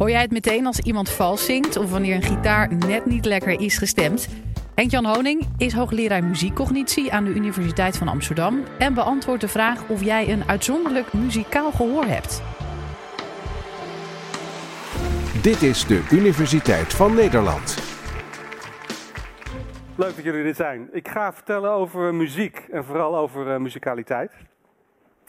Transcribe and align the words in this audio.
Hoor 0.00 0.10
jij 0.10 0.20
het 0.20 0.30
meteen 0.30 0.66
als 0.66 0.78
iemand 0.78 1.10
vals 1.10 1.44
zingt 1.44 1.76
of 1.76 1.90
wanneer 1.90 2.14
een 2.14 2.22
gitaar 2.22 2.74
net 2.74 3.06
niet 3.06 3.24
lekker 3.24 3.60
is 3.60 3.78
gestemd? 3.78 4.28
Henk-Jan 4.74 5.06
Honing 5.06 5.46
is 5.58 5.72
hoogleraar 5.72 6.24
muziekcognitie 6.24 7.12
aan 7.12 7.24
de 7.24 7.30
Universiteit 7.30 7.96
van 7.96 8.08
Amsterdam 8.08 8.62
en 8.78 8.94
beantwoordt 8.94 9.40
de 9.40 9.48
vraag 9.48 9.88
of 9.88 10.04
jij 10.04 10.28
een 10.28 10.44
uitzonderlijk 10.48 11.12
muzikaal 11.12 11.72
gehoor 11.72 12.04
hebt. 12.04 12.42
Dit 15.42 15.62
is 15.62 15.86
de 15.86 16.08
Universiteit 16.10 16.94
van 16.94 17.14
Nederland. 17.14 17.78
Leuk 19.96 20.14
dat 20.14 20.24
jullie 20.24 20.44
er 20.44 20.54
zijn. 20.54 20.88
Ik 20.92 21.08
ga 21.08 21.32
vertellen 21.32 21.70
over 21.70 22.14
muziek 22.14 22.66
en 22.70 22.84
vooral 22.84 23.16
over 23.16 23.46
uh, 23.46 23.56
muzikaliteit. 23.56 24.32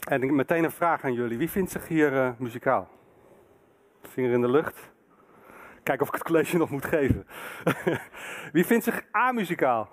En 0.08 0.22
ik 0.22 0.30
meteen 0.30 0.64
een 0.64 0.70
vraag 0.70 1.04
aan 1.04 1.12
jullie. 1.12 1.38
Wie 1.38 1.50
vindt 1.50 1.70
zich 1.70 1.88
hier 1.88 2.12
uh, 2.12 2.30
muzikaal? 2.38 2.88
Vinger 4.12 4.32
in 4.32 4.40
de 4.40 4.50
lucht. 4.50 4.90
Kijken 5.82 6.02
of 6.02 6.08
ik 6.08 6.14
het 6.14 6.22
college 6.22 6.56
nog 6.56 6.70
moet 6.70 6.84
geven. 6.84 7.26
Wie 8.52 8.66
vindt 8.66 8.84
zich 8.84 9.04
amuzikaal? 9.10 9.88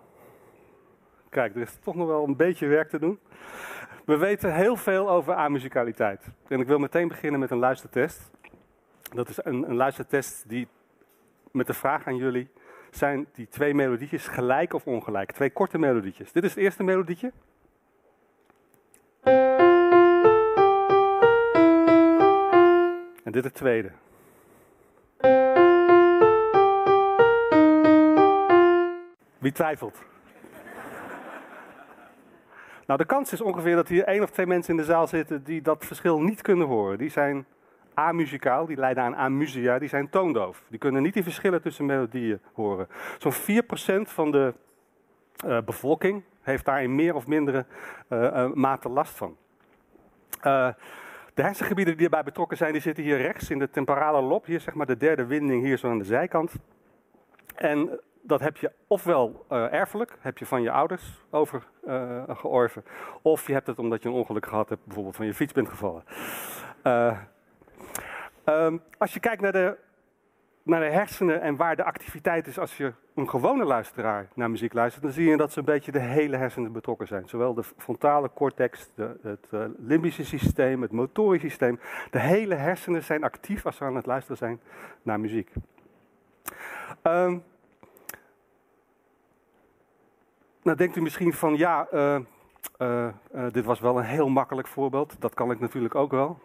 Kijk, 1.29 1.55
er 1.55 1.61
is 1.61 1.77
toch 1.83 1.95
nog 1.95 2.07
wel 2.07 2.23
een 2.23 2.35
beetje 2.35 2.67
werk 2.67 2.89
te 2.89 2.99
doen. 2.99 3.19
We 4.05 4.17
weten 4.17 4.55
heel 4.55 4.75
veel 4.75 5.09
over 5.09 5.33
amuzikaliteit. 5.33 6.25
En 6.47 6.59
ik 6.59 6.67
wil 6.67 6.77
meteen 6.77 7.07
beginnen 7.07 7.39
met 7.39 7.51
een 7.51 7.57
luistertest. 7.57 8.31
Dat 9.01 9.29
is 9.29 9.39
een, 9.43 9.69
een 9.69 9.75
luistertest 9.75 10.49
die 10.49 10.67
met 11.51 11.67
de 11.67 11.73
vraag 11.73 12.07
aan 12.07 12.15
jullie: 12.15 12.49
zijn 12.91 13.27
die 13.33 13.47
twee 13.47 13.73
melodietjes 13.73 14.27
gelijk 14.27 14.73
of 14.73 14.85
ongelijk? 14.85 15.31
Twee 15.31 15.49
korte 15.49 15.77
melodietjes. 15.77 16.31
Dit 16.31 16.43
is 16.43 16.49
het 16.49 16.59
eerste 16.59 16.83
melodietje. 16.83 17.31
En 23.23 23.31
dit 23.31 23.43
het 23.43 23.53
tweede. 23.53 23.91
Wie 29.37 29.51
twijfelt? 29.51 29.97
nou, 32.85 32.99
de 32.99 33.05
kans 33.05 33.33
is 33.33 33.41
ongeveer 33.41 33.75
dat 33.75 33.87
hier 33.87 34.03
één 34.03 34.23
of 34.23 34.29
twee 34.29 34.45
mensen 34.45 34.71
in 34.71 34.79
de 34.79 34.85
zaal 34.85 35.07
zitten 35.07 35.43
die 35.43 35.61
dat 35.61 35.85
verschil 35.85 36.21
niet 36.21 36.41
kunnen 36.41 36.67
horen. 36.67 36.97
Die 36.97 37.09
zijn 37.09 37.45
amuzikaal, 37.93 38.65
die 38.65 38.77
leiden 38.77 39.03
aan 39.03 39.15
amusia, 39.15 39.79
die 39.79 39.89
zijn 39.89 40.09
toondoof. 40.09 40.63
Die 40.67 40.79
kunnen 40.79 41.01
niet 41.01 41.13
die 41.13 41.23
verschillen 41.23 41.61
tussen 41.61 41.85
melodieën 41.85 42.41
horen. 42.53 42.87
Zo'n 43.17 43.33
4% 43.33 43.35
van 44.01 44.31
de 44.31 44.53
uh, 45.45 45.57
bevolking 45.65 46.23
heeft 46.41 46.65
daar 46.65 46.83
in 46.83 46.95
meer 46.95 47.15
of 47.15 47.27
mindere 47.27 47.65
uh, 48.09 48.51
mate 48.53 48.89
last 48.89 49.13
van. 49.13 49.37
De 51.39 51.45
hersengebieden 51.45 51.95
die 51.95 52.05
erbij 52.05 52.23
betrokken 52.23 52.57
zijn, 52.57 52.71
die 52.71 52.81
zitten 52.81 53.03
hier 53.03 53.17
rechts 53.17 53.49
in 53.49 53.59
de 53.59 53.69
temporale 53.69 54.21
lob. 54.21 54.45
Hier 54.45 54.59
zeg 54.59 54.73
maar 54.73 54.85
de 54.85 54.97
derde 54.97 55.25
winding 55.25 55.63
hier 55.63 55.77
zo 55.77 55.89
aan 55.89 55.97
de 55.97 56.03
zijkant. 56.03 56.53
En 57.55 57.99
dat 58.21 58.39
heb 58.39 58.57
je 58.57 58.71
ofwel 58.87 59.45
uh, 59.51 59.73
erfelijk, 59.73 60.17
heb 60.19 60.37
je 60.37 60.45
van 60.45 60.61
je 60.61 60.71
ouders 60.71 61.25
overgeorven, 61.29 62.83
uh, 62.85 63.15
of 63.21 63.47
je 63.47 63.53
hebt 63.53 63.67
het 63.67 63.79
omdat 63.79 64.03
je 64.03 64.09
een 64.09 64.15
ongeluk 64.15 64.45
gehad 64.45 64.69
hebt, 64.69 64.85
bijvoorbeeld 64.85 65.15
van 65.15 65.25
je 65.25 65.33
fiets 65.33 65.53
bent 65.53 65.69
gevallen. 65.69 66.03
Uh, 66.83 67.17
um, 68.45 68.81
als 68.97 69.13
je 69.13 69.19
kijkt 69.19 69.41
naar 69.41 69.51
de, 69.51 69.77
naar 70.69 70.79
de 70.79 70.95
hersenen 70.95 71.41
en 71.41 71.55
waar 71.55 71.75
de 71.75 71.83
activiteit 71.83 72.47
is 72.47 72.59
als 72.59 72.77
je 72.77 72.93
een 73.15 73.29
gewone 73.29 73.63
luisteraar 73.63 74.27
naar 74.35 74.49
muziek 74.49 74.73
luistert, 74.73 75.03
dan 75.03 75.13
zie 75.13 75.29
je 75.29 75.37
dat 75.37 75.51
ze 75.51 75.59
een 75.59 75.65
beetje 75.65 75.91
de 75.91 75.99
hele 75.99 76.37
hersenen 76.37 76.71
betrokken 76.71 77.07
zijn. 77.07 77.29
Zowel 77.29 77.53
de 77.53 77.63
frontale 77.77 78.29
cortex, 78.33 78.89
de, 78.95 79.19
het 79.21 79.47
limbische 79.77 80.25
systeem, 80.25 80.81
het 80.81 80.91
motorisch 80.91 81.41
systeem. 81.41 81.79
De 82.11 82.19
hele 82.19 82.55
hersenen 82.55 83.03
zijn 83.03 83.23
actief 83.23 83.65
als 83.65 83.79
we 83.79 83.85
aan 83.85 83.95
het 83.95 84.05
luisteren 84.05 84.37
zijn 84.37 84.59
naar 85.01 85.19
muziek. 85.19 85.51
Um, 87.03 87.43
Nou 90.69 90.77
denkt 90.77 90.95
u 90.95 91.01
misschien 91.01 91.33
van 91.33 91.57
ja, 91.57 91.87
uh, 91.93 92.19
uh, 92.79 93.07
dit 93.51 93.65
was 93.65 93.79
wel 93.79 93.97
een 93.97 94.03
heel 94.03 94.29
makkelijk 94.29 94.67
voorbeeld. 94.67 95.15
Dat 95.19 95.33
kan 95.33 95.51
ik 95.51 95.59
natuurlijk 95.59 95.95
ook 95.95 96.11
wel. 96.11 96.39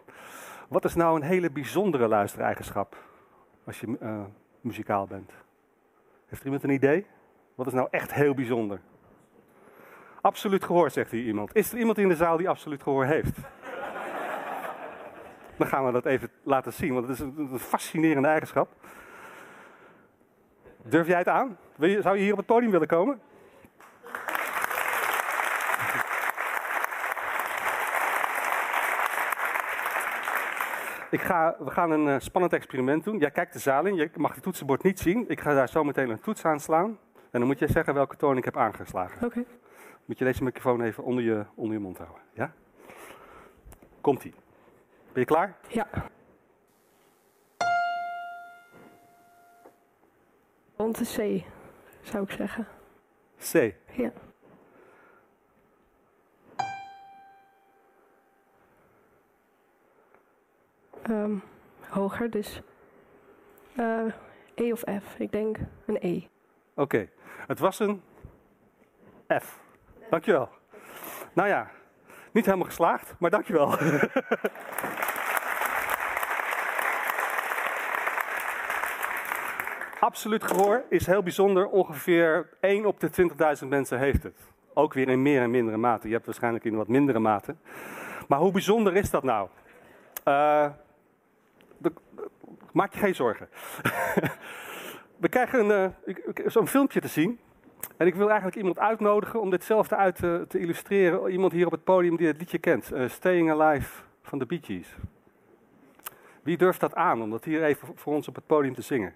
Wat 0.67 0.85
is 0.85 0.95
nou 0.95 1.15
een 1.15 1.27
hele 1.27 1.51
bijzondere 1.51 2.07
luistereigenschap 2.07 2.95
als 3.65 3.79
je 3.79 3.97
muzikaal 4.61 5.07
bent? 5.07 5.31
Heeft 6.25 6.43
iemand 6.43 6.63
een 6.63 6.69
idee? 6.69 7.05
Wat 7.55 7.67
is 7.67 7.73
nou 7.73 7.87
echt 7.91 8.13
heel 8.13 8.33
bijzonder? 8.33 8.79
Absoluut 10.21 10.63
gehoor, 10.63 10.91
zegt 10.91 11.11
hier 11.11 11.23
iemand. 11.23 11.55
Is 11.55 11.71
er 11.71 11.77
iemand 11.77 11.97
in 11.97 12.07
de 12.07 12.15
zaal 12.15 12.37
die 12.37 12.49
absoluut 12.49 12.83
gehoor 12.83 13.05
heeft? 13.05 13.37
Dan 15.57 15.67
gaan 15.67 15.85
we 15.85 15.91
dat 15.91 16.05
even 16.05 16.29
laten 16.43 16.73
zien, 16.73 16.93
want 16.93 17.07
het 17.07 17.19
is 17.19 17.19
een, 17.19 17.59
fascinerende 17.59 18.27
eigenschap. 18.27 18.69
Durf 20.83 21.07
jij 21.07 21.17
het 21.17 21.27
aan? 21.27 21.57
Zou 21.79 22.17
je 22.17 22.23
hier 22.23 22.31
op 22.31 22.37
het 22.37 22.45
podium 22.45 22.71
willen 22.71 22.87
komen? 22.87 23.21
Ik 31.11 31.21
ga, 31.21 31.55
we 31.59 31.71
gaan 31.71 31.91
een 31.91 32.07
uh, 32.07 32.15
spannend 32.19 32.53
experiment 32.53 33.03
doen. 33.03 33.17
Jij 33.17 33.31
kijkt 33.31 33.53
de 33.53 33.59
zaal 33.59 33.85
in, 33.85 33.95
je 33.95 34.09
mag 34.15 34.33
het 34.33 34.43
toetsenbord 34.43 34.83
niet 34.83 34.99
zien. 34.99 35.25
Ik 35.27 35.39
ga 35.39 35.53
daar 35.53 35.69
zo 35.69 35.83
meteen 35.83 36.09
een 36.09 36.19
toets 36.19 36.45
aan 36.45 36.59
slaan. 36.59 36.97
En 37.31 37.39
dan 37.39 37.47
moet 37.47 37.59
je 37.59 37.67
zeggen 37.67 37.93
welke 37.93 38.15
toon 38.15 38.37
ik 38.37 38.45
heb 38.45 38.57
aangeslagen. 38.57 39.15
Oké. 39.15 39.25
Okay. 39.25 39.45
Moet 40.05 40.17
je 40.17 40.25
deze 40.25 40.43
microfoon 40.43 40.81
even 40.81 41.03
onder 41.03 41.23
je, 41.23 41.45
onder 41.55 41.73
je 41.73 41.81
mond 41.81 41.97
houden. 41.97 42.21
Ja? 42.33 42.53
Komt-ie. 44.01 44.33
Ben 45.11 45.21
je 45.21 45.25
klaar? 45.25 45.55
Ja. 45.67 45.87
Rond 50.75 50.97
de 50.97 51.05
C, 51.05 51.43
zou 52.01 52.23
ik 52.23 52.31
zeggen. 52.31 52.67
C? 53.37 53.73
Ja. 53.91 54.11
Um, 61.09 61.43
hoger, 61.89 62.29
dus 62.29 62.61
uh, 63.79 64.05
E 64.55 64.71
of 64.71 64.79
F. 64.79 65.19
Ik 65.19 65.31
denk 65.31 65.57
een 65.85 65.97
E. 65.99 66.21
Oké, 66.73 67.09
het 67.47 67.59
was 67.59 67.79
een 67.79 68.01
F. 69.41 69.59
Dankjewel. 70.09 70.49
Nou 71.33 71.47
ja, 71.47 71.71
niet 72.31 72.45
helemaal 72.45 72.65
geslaagd, 72.65 73.15
maar 73.19 73.29
dankjewel. 73.29 73.67
Absoluut 79.99 80.43
gehoor 80.43 80.83
is 80.89 81.05
heel 81.05 81.23
bijzonder. 81.23 81.67
Ongeveer 81.67 82.49
1 82.59 82.85
op 82.85 82.99
de 82.99 83.09
20.000 83.61 83.67
mensen 83.67 83.99
heeft 83.99 84.23
het. 84.23 84.39
Ook 84.73 84.93
weer 84.93 85.09
in 85.09 85.21
meer 85.21 85.41
en 85.41 85.51
mindere 85.51 85.77
mate. 85.77 86.07
Je 86.07 86.13
hebt 86.13 86.25
waarschijnlijk 86.25 86.63
in 86.63 86.75
wat 86.75 86.87
mindere 86.87 87.19
mate. 87.19 87.55
Maar 88.27 88.39
hoe 88.39 88.51
bijzonder 88.51 88.95
is 88.95 89.09
dat 89.09 89.23
nou? 89.23 89.47
Uh, 90.27 90.65
Maak 92.71 92.93
je 92.93 92.99
geen 92.99 93.15
zorgen. 93.15 93.49
We 95.23 95.29
krijgen 95.29 95.93
uh, 96.05 96.45
zo'n 96.45 96.67
filmpje 96.67 97.01
te 97.01 97.07
zien. 97.07 97.39
En 97.97 98.07
ik 98.07 98.15
wil 98.15 98.27
eigenlijk 98.27 98.57
iemand 98.57 98.79
uitnodigen 98.79 99.41
om 99.41 99.49
ditzelfde 99.49 99.95
uit 99.95 100.15
te, 100.15 100.45
te 100.47 100.59
illustreren. 100.59 101.31
Iemand 101.31 101.51
hier 101.51 101.65
op 101.65 101.71
het 101.71 101.83
podium 101.83 102.17
die 102.17 102.27
het 102.27 102.37
liedje 102.37 102.57
kent. 102.57 102.93
Uh, 102.93 103.09
Staying 103.09 103.51
Alive 103.51 104.01
van 104.21 104.39
de 104.39 104.45
Bee 104.45 104.59
Gees. 104.63 104.95
Wie 106.43 106.57
durft 106.57 106.79
dat 106.79 106.95
aan 106.95 107.21
om 107.21 107.29
dat 107.29 107.43
hier 107.43 107.63
even 107.63 107.87
voor 107.95 108.13
ons 108.13 108.27
op 108.27 108.35
het 108.35 108.45
podium 108.45 108.73
te 108.73 108.81
zingen? 108.81 109.13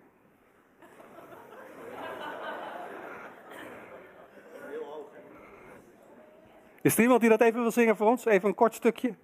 Is 6.81 6.96
er 6.96 7.01
iemand 7.01 7.22
die 7.22 7.30
dat 7.30 7.41
even 7.41 7.62
wil 7.62 7.72
zingen 7.72 7.96
voor 7.96 8.07
ons? 8.07 8.25
Even 8.25 8.50
een 8.50 8.56
kort 8.56 8.74
stukje. 8.74 9.16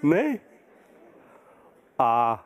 Nee? 0.00 0.40
Ah. 1.96 2.38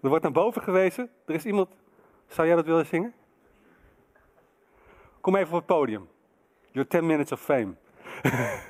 Er 0.00 0.08
wordt 0.08 0.22
naar 0.22 0.32
boven 0.32 0.62
gewezen. 0.62 1.10
Er 1.26 1.34
is 1.34 1.44
iemand. 1.44 1.68
Zou 2.26 2.46
jij 2.46 2.56
dat 2.56 2.66
willen 2.66 2.86
zingen? 2.86 3.14
Kom 5.20 5.36
even 5.36 5.48
op 5.48 5.54
het 5.58 5.66
podium. 5.66 6.08
Your 6.70 6.88
10 6.88 7.06
minutes 7.06 7.32
of 7.32 7.40
fame. 7.40 7.74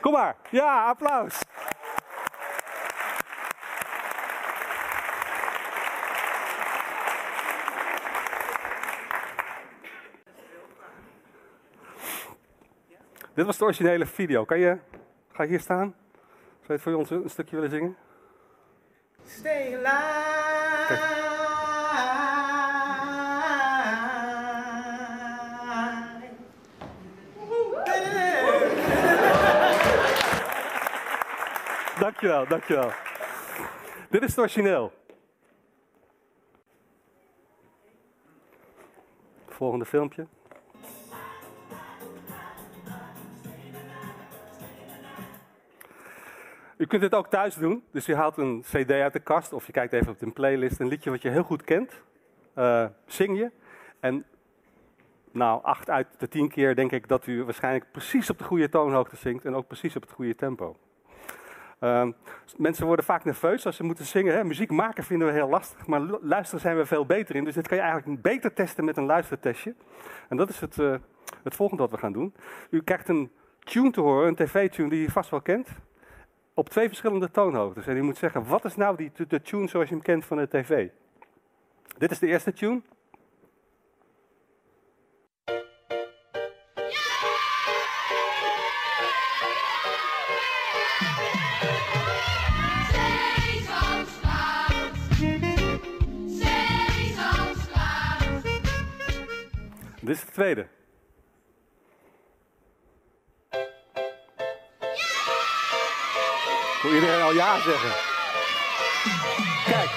Kom 0.00 0.12
maar. 0.12 0.36
Ja, 0.50 0.88
applaus. 0.88 1.42
Dit 13.40 13.48
was 13.48 13.58
de 13.58 13.64
originele 13.64 14.06
video. 14.06 14.44
Kan 14.44 14.58
je, 14.58 14.78
ga 15.32 15.42
je 15.42 15.48
hier 15.48 15.60
staan? 15.60 15.94
Zou 16.12 16.66
je 16.66 16.72
het 16.72 16.82
voor 16.82 16.94
ons 16.94 17.10
een 17.10 17.30
stukje 17.30 17.56
willen 17.56 17.70
zingen? 17.70 17.96
Stay 19.24 19.76
alive. 19.76 21.18
Dankjewel, 31.98 32.46
dankjewel. 32.46 32.90
Dit 34.10 34.22
is 34.22 34.28
het 34.28 34.38
origineel. 34.38 34.92
Volgende 39.48 39.84
filmpje. 39.84 40.26
U 46.80 46.86
kunt 46.86 47.02
dit 47.02 47.14
ook 47.14 47.26
thuis 47.26 47.54
doen. 47.54 47.84
Dus 47.90 48.06
je 48.06 48.14
haalt 48.14 48.36
een 48.36 48.60
cd 48.60 48.90
uit 48.90 49.12
de 49.12 49.20
kast 49.20 49.52
of 49.52 49.66
je 49.66 49.72
kijkt 49.72 49.92
even 49.92 50.12
op 50.12 50.22
een 50.22 50.32
playlist. 50.32 50.80
Een 50.80 50.88
liedje 50.88 51.10
wat 51.10 51.22
je 51.22 51.28
heel 51.28 51.42
goed 51.42 51.64
kent. 51.64 52.02
Uh, 52.58 52.86
zing 53.06 53.38
je. 53.38 53.50
En 54.00 54.24
nou, 55.32 55.62
acht 55.62 55.90
uit 55.90 56.06
de 56.18 56.28
tien 56.28 56.48
keer 56.48 56.74
denk 56.74 56.92
ik 56.92 57.08
dat 57.08 57.26
u 57.26 57.44
waarschijnlijk 57.44 57.84
precies 57.92 58.30
op 58.30 58.38
de 58.38 58.44
goede 58.44 58.68
toonhoogte 58.68 59.16
zingt. 59.16 59.44
En 59.44 59.54
ook 59.54 59.66
precies 59.66 59.96
op 59.96 60.02
het 60.02 60.12
goede 60.12 60.34
tempo. 60.34 60.76
Uh, 61.80 62.08
mensen 62.56 62.86
worden 62.86 63.04
vaak 63.04 63.24
nerveus 63.24 63.66
als 63.66 63.76
ze 63.76 63.82
moeten 63.82 64.04
zingen. 64.04 64.34
Hè. 64.34 64.44
Muziek 64.44 64.70
maken 64.70 65.04
vinden 65.04 65.26
we 65.26 65.32
heel 65.32 65.48
lastig, 65.48 65.86
maar 65.86 66.00
luisteren 66.20 66.60
zijn 66.60 66.76
we 66.76 66.86
veel 66.86 67.06
beter 67.06 67.36
in. 67.36 67.44
Dus 67.44 67.54
dit 67.54 67.68
kan 67.68 67.76
je 67.76 67.82
eigenlijk 67.82 68.22
beter 68.22 68.52
testen 68.52 68.84
met 68.84 68.96
een 68.96 69.06
luistertestje. 69.06 69.74
En 70.28 70.36
dat 70.36 70.48
is 70.48 70.60
het, 70.60 70.78
uh, 70.78 70.94
het 71.42 71.54
volgende 71.54 71.82
wat 71.82 71.92
we 71.92 71.98
gaan 71.98 72.12
doen. 72.12 72.34
U 72.70 72.82
krijgt 72.82 73.08
een 73.08 73.30
tune 73.58 73.90
te 73.90 74.00
horen, 74.00 74.28
een 74.28 74.34
tv-tune 74.34 74.88
die 74.88 75.06
u 75.06 75.10
vast 75.10 75.30
wel 75.30 75.40
kent 75.40 75.68
op 76.60 76.68
twee 76.68 76.88
verschillende 76.88 77.30
toonhoogtes. 77.30 77.86
En 77.86 77.96
u 77.96 78.02
moet 78.02 78.18
zeggen, 78.18 78.46
wat 78.46 78.64
is 78.64 78.76
nou 78.76 78.96
die, 78.96 79.12
de 79.28 79.42
tune 79.42 79.68
zoals 79.68 79.88
je 79.88 79.94
hem 79.94 80.04
kent 80.04 80.24
van 80.24 80.36
de 80.36 80.48
tv? 80.48 80.88
Dit 81.98 82.10
is 82.10 82.18
de 82.18 82.26
eerste 82.26 82.52
tune. 82.52 82.82
Dit 100.00 100.16
is 100.16 100.24
de 100.24 100.32
tweede. 100.32 100.79
Wil 106.90 106.98
iedereen 106.98 107.22
al 107.22 107.32
ja 107.32 107.58
zeggen? 107.58 107.90
Kijk. 109.64 109.90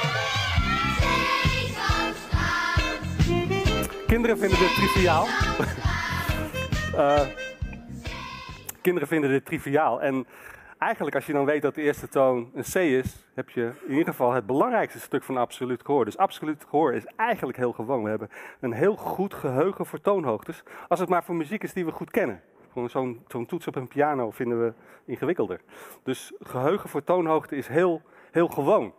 Kinderen 4.07 4.37
vinden 4.37 4.59
dit 4.59 4.75
triviaal. 4.75 5.25
uh, 6.95 7.21
kinderen 8.81 9.07
vinden 9.07 9.29
dit 9.29 9.45
triviaal. 9.45 10.01
En 10.01 10.27
eigenlijk 10.77 11.15
als 11.15 11.25
je 11.25 11.33
dan 11.33 11.45
weet 11.45 11.61
dat 11.61 11.75
de 11.75 11.81
eerste 11.81 12.07
toon 12.07 12.51
een 12.53 12.63
C 12.63 12.75
is, 12.75 13.25
heb 13.33 13.49
je 13.49 13.71
in 13.85 13.91
ieder 13.91 14.05
geval 14.05 14.31
het 14.31 14.45
belangrijkste 14.45 14.99
stuk 14.99 15.23
van 15.23 15.37
absoluut 15.37 15.85
gehoor. 15.85 16.05
Dus 16.05 16.17
absoluut 16.17 16.65
gehoor 16.69 16.93
is 16.93 17.05
eigenlijk 17.15 17.57
heel 17.57 17.71
gewoon. 17.71 18.03
We 18.03 18.09
hebben 18.09 18.29
een 18.59 18.73
heel 18.73 18.95
goed 18.95 19.33
geheugen 19.33 19.85
voor 19.85 20.01
toonhoogtes, 20.01 20.63
als 20.87 20.99
het 20.99 21.09
maar 21.09 21.23
voor 21.23 21.35
muziek 21.35 21.63
is 21.63 21.73
die 21.73 21.85
we 21.85 21.91
goed 21.91 22.11
kennen. 22.11 22.41
Zo'n 22.73 23.21
zo 23.27 23.45
toets 23.45 23.67
op 23.67 23.75
een 23.75 23.87
piano 23.87 24.31
vinden 24.31 24.65
we 24.65 24.73
ingewikkelder. 25.05 25.61
Dus 26.03 26.33
geheugen 26.39 26.89
voor 26.89 27.03
toonhoogte 27.03 27.55
is 27.55 27.67
heel, 27.67 28.01
heel 28.31 28.47
gewoon. 28.47 28.93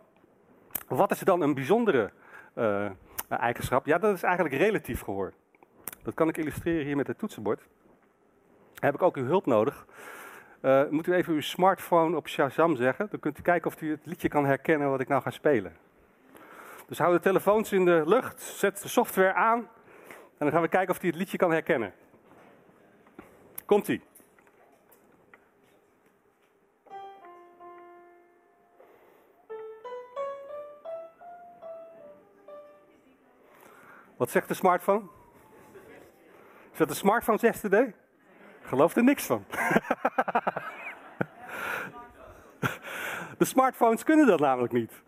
Wat 0.87 1.11
is 1.11 1.19
dan 1.19 1.41
een 1.41 1.53
bijzondere 1.53 2.11
uh, 2.57 2.89
eigenschap? 3.29 3.85
Ja, 3.85 3.97
dat 3.97 4.15
is 4.15 4.23
eigenlijk 4.23 4.55
relatief 4.55 5.01
gehoor. 5.01 5.33
Dat 6.03 6.13
kan 6.13 6.27
ik 6.27 6.37
illustreren 6.37 6.85
hier 6.85 6.95
met 6.95 7.07
het 7.07 7.17
toetsenbord. 7.17 7.61
heb 8.79 8.93
ik 8.93 9.01
ook 9.01 9.17
uw 9.17 9.25
hulp 9.25 9.45
nodig. 9.45 9.85
Uh, 10.61 10.81
moet 10.89 11.07
u 11.07 11.13
even 11.13 11.33
uw 11.33 11.41
smartphone 11.41 12.15
op 12.15 12.27
Shazam 12.27 12.75
zeggen. 12.75 13.07
Dan 13.09 13.19
kunt 13.19 13.39
u 13.39 13.41
kijken 13.41 13.71
of 13.71 13.81
u 13.81 13.91
het 13.91 14.05
liedje 14.05 14.27
kan 14.27 14.45
herkennen 14.45 14.89
wat 14.89 14.99
ik 14.99 15.07
nou 15.07 15.21
ga 15.21 15.29
spelen. 15.29 15.75
Dus 16.87 16.97
hou 16.97 17.13
de 17.13 17.19
telefoons 17.19 17.71
in 17.71 17.85
de 17.85 18.03
lucht, 18.05 18.41
zet 18.41 18.81
de 18.81 18.87
software 18.87 19.33
aan. 19.33 19.57
En 20.07 20.37
dan 20.37 20.51
gaan 20.51 20.61
we 20.61 20.67
kijken 20.67 20.93
of 20.93 20.99
hij 20.99 21.09
het 21.09 21.17
liedje 21.17 21.37
kan 21.37 21.51
herkennen. 21.51 21.93
Komt-ie. 23.65 24.01
Wat 34.17 34.29
zegt 34.29 34.47
de 34.47 34.53
smartphone? 34.53 35.03
Dat 36.77 36.87
de 36.87 36.93
smartphone 36.93 37.37
yesterday? 37.37 37.95
Geloof 38.61 38.95
er 38.95 39.03
niks 39.03 39.25
van. 39.25 39.45
de 43.37 43.45
smartphones 43.45 44.03
kunnen 44.03 44.27
dat 44.27 44.39
namelijk 44.39 44.73
niet. 44.73 45.03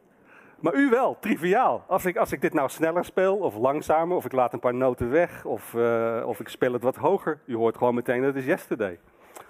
Maar 0.60 0.76
u 0.76 0.90
wel, 0.90 1.18
triviaal. 1.20 1.84
Als 1.88 2.06
ik, 2.06 2.18
als 2.18 2.32
ik 2.32 2.42
dit 2.42 2.54
nou 2.54 2.70
sneller 2.70 3.06
speel, 3.06 3.38
of 3.38 3.56
langzamer, 3.56 4.18
of 4.18 4.26
ik 4.26 4.32
laat 4.32 4.54
een 4.54 4.60
paar 4.60 4.74
noten 4.74 5.10
weg, 5.10 5.46
of, 5.46 5.74
uh, 5.74 6.24
of 6.26 6.40
ik 6.40 6.48
speel 6.48 6.74
het 6.74 6.84
wat 6.84 6.96
hoger, 6.96 7.40
u 7.46 7.56
hoort 7.56 7.78
gewoon 7.78 7.96
meteen 7.96 8.22
dat 8.22 8.36
is 8.36 8.46
yesterday. 8.46 9.00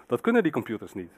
Dat 0.06 0.22
kunnen 0.22 0.44
die 0.44 0.52
computers 0.52 0.94
niet. 0.94 1.12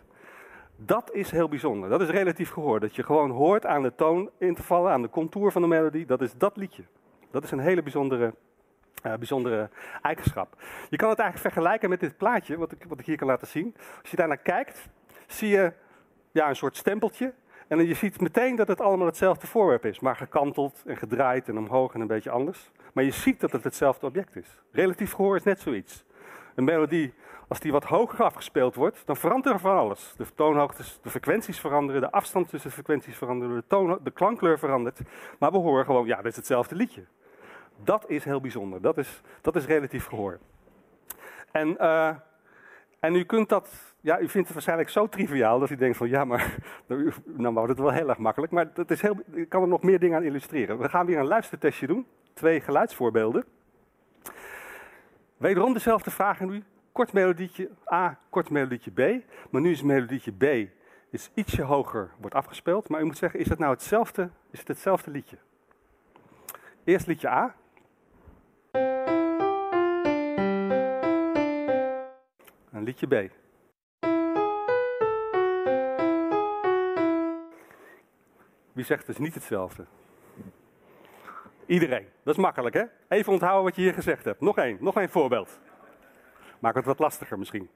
Dat 0.76 1.14
is 1.14 1.32
heel 1.32 1.50
bijzonder. 1.50 1.90
Dat 1.90 2.02
is 2.02 2.10
relatief 2.10 2.50
gehoor. 2.52 2.80
Dat 2.80 2.96
je 2.96 3.04
gewoon 3.04 3.30
hoort 3.30 3.66
aan 3.66 3.84
de 3.84 3.96
toon 3.96 4.30
in 4.38 4.56
te 4.56 4.64
vallen, 4.64 4.92
aan 4.92 5.02
de 5.02 5.10
contour 5.10 5.52
van 5.52 5.62
de 5.62 5.68
melodie. 5.68 6.06
Dat 6.06 6.22
is 6.22 6.34
dat 6.38 6.58
liedje. 6.58 6.84
Dat 7.32 7.44
is 7.44 7.52
een 7.52 7.60
hele 7.60 7.84
bijzondere, 7.84 8.34
uh, 9.06 9.14
bijzondere 9.14 9.70
eigenschap. 10.02 10.56
Je 10.90 10.98
kan 10.98 11.10
het 11.10 11.20
eigenlijk 11.20 11.54
vergelijken 11.54 11.90
met 11.90 12.00
dit 12.00 12.18
plaatje, 12.18 12.58
wat 12.58 12.72
ik, 12.72 12.86
wat 12.88 13.00
ik 13.00 13.06
hier 13.06 13.18
kan 13.18 13.28
laten 13.28 13.48
zien. 13.48 13.76
Als 14.02 14.12
je 14.12 14.18
daarnaar 14.18 14.38
kijkt, 14.38 14.90
zie 15.28 15.50
je 15.50 15.74
ja, 16.32 16.50
een 16.50 16.56
soort 16.56 16.78
stempeltje. 16.78 17.34
En 17.70 17.88
je 17.88 17.94
ziet 17.94 18.22
meteen 18.22 18.56
dat 18.56 18.68
het 18.68 18.82
allemaal 18.82 19.06
hetzelfde 19.06 19.48
voorwerp 19.48 19.86
is, 19.86 20.00
maar 20.00 20.16
gekanteld 20.16 20.84
en 20.86 20.98
gedraaid 20.98 21.48
en 21.48 21.58
omhoog 21.58 21.94
en 21.94 22.02
een 22.02 22.08
beetje 22.08 22.30
anders. 22.30 22.72
Maar 22.94 23.04
je 23.04 23.12
ziet 23.12 23.40
dat 23.40 23.52
het 23.52 23.64
hetzelfde 23.64 24.06
object 24.06 24.36
is. 24.36 24.62
Relatief 24.72 25.12
gehoor 25.14 25.36
is 25.36 25.44
net 25.44 25.60
zoiets. 25.60 26.06
Een 26.56 26.64
melodie, 26.64 27.14
als 27.48 27.60
die 27.60 27.72
wat 27.72 27.84
hoger 27.84 28.24
afgespeeld 28.24 28.76
wordt, 28.76 29.02
dan 29.06 29.16
verandert 29.18 29.56
er 29.56 29.60
van 29.60 29.78
alles. 29.78 30.14
De 30.18 30.26
toonhoogtes, 30.36 31.00
de 31.02 31.10
frequenties 31.10 31.60
veranderen, 31.60 32.02
de 32.02 32.12
afstand 32.12 32.50
tussen 32.50 32.70
de 32.70 32.76
frequenties 32.76 33.16
veranderen, 33.16 33.56
de, 33.56 33.64
toon, 33.68 34.00
de 34.04 34.12
klankkleur 34.12 34.60
verandert. 34.60 35.00
Maar 35.40 35.52
we 35.52 35.58
horen 35.58 35.86
gewoon, 35.86 36.06
ja, 36.06 36.18
dit 36.18 36.26
is 36.26 36.36
hetzelfde 36.36 36.76
liedje. 36.76 37.06
Dat 37.84 38.10
is 38.10 38.24
heel 38.24 38.42
bijzonder. 38.42 38.82
Dat 38.82 38.98
is, 38.98 39.22
dat 39.42 39.56
is 39.56 39.66
relatief 39.66 40.06
gehoor. 40.06 40.40
En, 41.52 41.76
uh, 41.80 42.16
en 43.00 43.16
u 43.16 43.24
kunt 43.24 43.50
dat 43.50 43.89
ja, 44.02 44.20
u 44.20 44.30
vindt 44.30 44.48
het 44.48 44.54
waarschijnlijk 44.54 44.90
zo 44.90 45.08
triviaal 45.08 45.60
dat 45.60 45.70
u 45.70 45.76
denkt 45.76 45.98
van 45.98 46.10
ja, 46.10 46.26
maar 46.26 46.56
nou, 46.88 47.12
nou 47.36 47.54
wordt 47.54 47.70
het 47.70 47.80
wel 47.80 47.92
heel 47.92 48.10
erg 48.10 48.18
makkelijk. 48.18 48.52
Maar 48.52 48.74
dat 48.74 48.92
is 48.92 49.02
heel, 49.02 49.18
ik 49.32 49.50
kan 49.50 49.62
er 49.62 49.68
nog 49.68 49.84
meer 49.84 50.00
dingen 50.00 50.18
aan 50.18 50.24
illustreren. 50.24 50.78
We 50.80 50.90
gaan 50.90 51.06
weer 51.06 51.18
een 51.18 51.28
luistertestje 51.28 51.88
doen. 51.88 52.06
Twee 52.34 52.62
geluidsvoorbeelden. 52.62 53.44
Wederom 55.38 55.74
dezelfde 55.74 56.12
vraag 56.12 56.42
aan 56.42 56.54
u. 56.54 56.64
Kort 56.92 57.14
melodietje 57.14 57.70
A, 57.92 58.20
kort 58.30 58.50
melodietje 58.50 58.92
B. 58.92 59.24
Maar 59.50 59.62
nu 59.62 59.72
is 59.72 59.82
melodietje 59.82 60.32
B 60.32 60.70
is 61.10 61.30
ietsje 61.34 61.62
hoger, 61.62 62.12
wordt 62.20 62.36
afgespeeld. 62.36 62.90
Maar 62.90 63.02
u 63.02 63.06
moet 63.06 63.18
zeggen, 63.18 63.40
is 63.40 63.50
het 63.50 63.60
nou 63.60 63.74
hetzelfde, 63.74 64.30
is 64.52 64.60
het 64.60 64.68
hetzelfde 64.68 65.12
liedje? 65.12 65.38
Eerst 66.84 67.08
liedje 67.08 67.30
A. 67.30 67.56
En 72.72 72.84
liedje 72.84 73.08
B. 73.08 73.39
Wie 78.80 78.88
zegt 78.88 79.08
is 79.08 79.18
niet 79.18 79.34
hetzelfde? 79.34 79.86
Iedereen. 81.66 82.08
Dat 82.24 82.36
is 82.36 82.42
makkelijk, 82.42 82.76
hè? 82.76 82.84
Even 83.08 83.32
onthouden 83.32 83.64
wat 83.64 83.76
je 83.76 83.82
hier 83.82 83.94
gezegd 83.94 84.26
hebt. 84.26 84.42
Nog 84.42 84.58
één, 84.58 84.78
nog 84.80 84.98
één 84.98 85.10
voorbeeld. 85.10 85.60
Maak 86.60 86.76
het 86.76 86.86
wat 86.86 87.00
lastiger 87.00 87.40
misschien. 87.40 87.70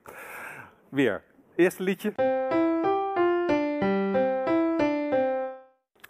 Weer. 0.89 1.23
Eerste 1.55 1.83
liedje. 1.83 2.11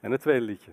En 0.01 0.11
het 0.11 0.21
tweede 0.21 0.45
liedje. 0.45 0.71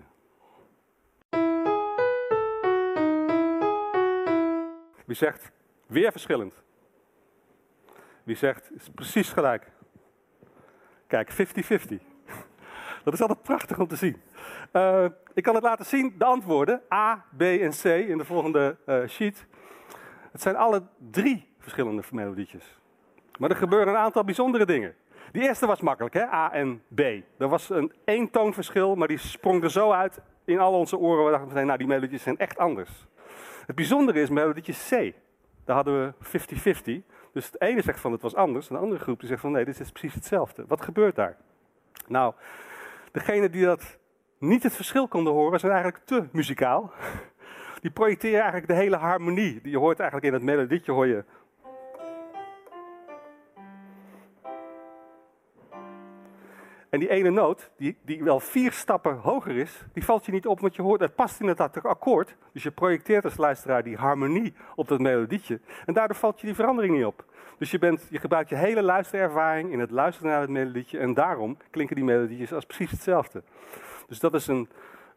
Wie 5.05 5.15
zegt 5.15 5.51
weer 5.87 6.11
verschillend? 6.11 6.61
Wie 8.23 8.35
zegt 8.35 8.71
is 8.71 8.89
precies 8.89 9.29
gelijk? 9.29 9.71
Kijk, 11.07 11.31
50-50. 11.31 12.10
Dat 13.03 13.13
is 13.13 13.21
altijd 13.21 13.43
prachtig 13.43 13.79
om 13.79 13.87
te 13.87 13.95
zien. 13.95 14.21
Uh, 14.73 15.05
ik 15.33 15.43
kan 15.43 15.55
het 15.55 15.63
laten 15.63 15.85
zien, 15.85 16.15
de 16.17 16.25
antwoorden 16.25 16.81
A, 16.93 17.25
B 17.37 17.41
en 17.41 17.71
C 17.71 17.83
in 17.83 18.17
de 18.17 18.25
volgende 18.25 18.77
uh, 18.85 19.07
sheet. 19.07 19.45
Het 20.31 20.41
zijn 20.41 20.55
alle 20.55 20.83
drie 21.11 21.47
verschillende 21.59 22.03
melodietjes. 22.11 22.79
Maar 23.39 23.49
er 23.49 23.55
gebeuren 23.55 23.87
een 23.87 23.99
aantal 23.99 24.23
bijzondere 24.23 24.65
dingen. 24.65 24.95
Die 25.31 25.41
eerste 25.41 25.65
was 25.65 25.81
makkelijk, 25.81 26.13
hè? 26.13 26.25
A 26.25 26.51
en 26.51 26.83
B. 26.95 26.99
Er 27.37 27.47
was 27.47 27.69
een 27.69 27.93
één 28.05 28.29
toonverschil, 28.29 28.95
maar 28.95 29.07
die 29.07 29.17
sprong 29.17 29.63
er 29.63 29.71
zo 29.71 29.91
uit 29.91 30.21
in 30.45 30.59
al 30.59 30.73
onze 30.73 30.97
oren. 30.97 31.25
We 31.25 31.31
dachten 31.31 31.47
meteen, 31.47 31.65
nou 31.65 31.77
die 31.77 31.87
melodietjes 31.87 32.23
zijn 32.23 32.37
echt 32.37 32.57
anders. 32.57 33.07
Het 33.65 33.75
bijzondere 33.75 34.21
is 34.21 34.29
melodietje 34.29 34.73
C. 34.73 35.13
Daar 35.65 35.75
hadden 35.75 36.15
we 36.19 37.03
50-50. 37.03 37.07
Dus 37.33 37.51
de 37.51 37.59
ene 37.59 37.81
zegt 37.81 37.99
van 37.99 38.11
het 38.11 38.21
was 38.21 38.35
anders, 38.35 38.69
en 38.69 38.75
de 38.75 38.81
andere 38.81 39.01
groep 39.01 39.19
die 39.19 39.29
zegt 39.29 39.41
van 39.41 39.51
nee, 39.51 39.65
dit 39.65 39.79
is 39.79 39.91
precies 39.91 40.13
hetzelfde. 40.13 40.63
Wat 40.67 40.81
gebeurt 40.81 41.15
daar? 41.15 41.37
Nou, 42.07 42.33
degene 43.11 43.49
die 43.49 43.65
dat 43.65 43.97
niet 44.37 44.63
het 44.63 44.73
verschil 44.73 45.07
konden 45.07 45.33
horen, 45.33 45.59
zijn 45.59 45.71
eigenlijk 45.71 46.05
te 46.05 46.27
muzikaal. 46.31 46.91
Die 47.81 47.91
projecteren 47.91 48.39
eigenlijk 48.39 48.67
de 48.67 48.73
hele 48.73 48.95
harmonie. 48.95 49.61
Die 49.61 49.71
je 49.71 49.77
hoort 49.77 49.99
eigenlijk 49.99 50.27
in 50.27 50.33
het 50.33 50.43
melodietje 50.43 50.91
hoor 50.91 51.07
je 51.07 51.23
En 56.91 56.99
die 56.99 57.09
ene 57.09 57.29
noot, 57.29 57.71
die, 57.77 57.97
die 58.01 58.23
wel 58.23 58.39
vier 58.39 58.71
stappen 58.71 59.17
hoger 59.17 59.57
is, 59.57 59.85
die 59.93 60.05
valt 60.05 60.25
je 60.25 60.31
niet 60.31 60.47
op, 60.47 60.59
want 60.59 60.75
je 60.75 60.81
hoort, 60.81 61.01
het 61.01 61.15
past 61.15 61.39
in 61.39 61.47
het 61.47 61.83
akkoord. 61.83 62.35
Dus 62.53 62.63
je 62.63 62.71
projecteert 62.71 63.23
als 63.23 63.37
luisteraar 63.37 63.83
die 63.83 63.95
harmonie 63.95 64.53
op 64.75 64.87
dat 64.87 64.99
melodietje. 64.99 65.59
En 65.85 65.93
daardoor 65.93 66.17
valt 66.17 66.39
je 66.39 66.45
die 66.45 66.55
verandering 66.55 66.95
niet 66.95 67.05
op. 67.05 67.25
Dus 67.61 67.71
je, 67.71 67.79
bent, 67.79 68.07
je 68.09 68.19
gebruikt 68.19 68.49
je 68.49 68.55
hele 68.55 68.81
luisterervaring 68.81 69.71
in 69.71 69.79
het 69.79 69.91
luisteren 69.91 70.31
naar 70.31 70.41
het 70.41 70.49
melodietje. 70.49 70.99
En 70.99 71.13
daarom 71.13 71.57
klinken 71.69 71.95
die 71.95 72.05
melodietjes 72.05 72.53
als 72.53 72.65
precies 72.65 72.91
hetzelfde. 72.91 73.43
Dus 74.07 74.19
dat 74.19 74.33
is 74.33 74.47
een, 74.47 74.69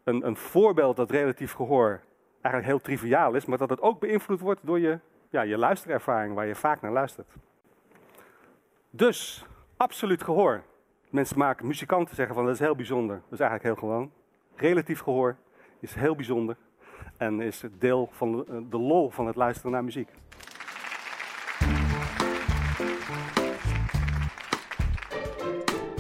een, 0.05 0.27
een 0.27 0.37
voorbeeld 0.37 0.97
dat 0.97 1.11
relatief 1.11 1.53
gehoor 1.53 2.01
eigenlijk 2.41 2.67
heel 2.67 2.81
triviaal 2.81 3.35
is, 3.35 3.45
maar 3.45 3.59
dat 3.59 3.71
het 3.71 3.81
ook 3.81 4.01
beïnvloed 4.01 4.41
wordt 4.41 4.61
door 4.63 4.81
je, 4.81 4.99
ja, 5.29 5.43
je 5.43 5.59
luisterervaring, 5.59 6.35
waar 6.35 6.47
je 6.47 6.55
vaak 6.55 6.81
naar 6.81 6.93
luistert. 6.93 7.29
Dus, 8.91 9.47
absoluut 9.77 10.23
gehoor 10.23 10.63
mensen 11.11 11.39
maken, 11.39 11.67
muzikanten 11.67 12.15
zeggen 12.15 12.35
van 12.35 12.45
dat 12.45 12.55
is 12.55 12.61
heel 12.61 12.77
bijzonder. 12.77 13.17
Dat 13.17 13.33
is 13.33 13.41
eigenlijk 13.41 13.63
heel 13.63 13.89
gewoon. 13.89 14.11
Relatief 14.55 15.01
gehoor 15.01 15.37
is 15.81 15.95
heel 15.95 16.15
bijzonder 16.15 16.57
en 17.17 17.41
is 17.41 17.65
deel 17.79 18.09
van 18.13 18.33
de, 18.33 18.69
de 18.69 18.79
lol 18.79 19.11
van 19.11 19.27
het 19.27 19.37
luisteren 19.37 19.73
naar 19.73 19.85
muziek. 19.85 20.09